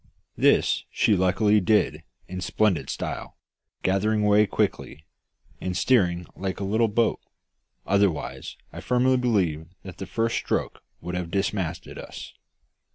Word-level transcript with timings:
This 0.35 0.83
she 0.89 1.15
luckily 1.15 1.59
did 1.59 2.01
in 2.27 2.41
splendid 2.41 2.89
style, 2.89 3.37
gathering 3.83 4.23
way 4.23 4.47
quickly, 4.47 5.05
and 5.59 5.77
steering 5.77 6.25
like 6.35 6.59
a 6.59 6.63
little 6.63 6.87
boat, 6.87 7.19
otherwise 7.85 8.57
I 8.73 8.79
firmly 8.81 9.17
believe 9.17 9.67
that 9.83 9.97
the 9.99 10.07
first 10.07 10.37
stroke 10.37 10.81
would 11.01 11.13
have 11.13 11.29
dismasted 11.29 11.99
us. 11.99 12.33